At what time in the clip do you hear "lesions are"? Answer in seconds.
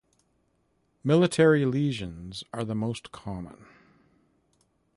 1.63-2.63